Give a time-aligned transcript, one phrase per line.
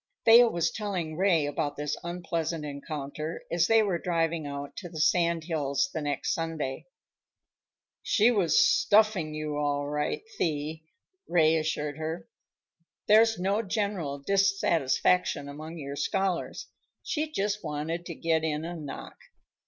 [0.25, 4.99] Thea was telling Ray about this unpleasant encounter as they were driving out to the
[4.99, 6.87] sand hills the next Sunday.
[8.01, 10.85] "She was stuffing you, all right, Thee,"
[11.27, 12.27] Ray reassured her.
[13.07, 16.65] "There's no general dissatisfaction among your scholars.
[17.03, 19.17] She just wanted to get in a knock.